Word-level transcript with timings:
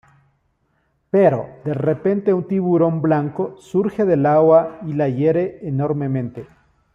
Pero, 1.11 1.45
de 1.63 1.75
repente, 1.75 2.33
un 2.33 2.47
tiburón 2.47 3.03
blanco 3.03 3.55
surge 3.59 4.03
del 4.03 4.25
agua 4.25 4.79
y 4.87 4.93
la 4.93 5.07
hiere 5.09 5.59
enormemente. 5.61 6.47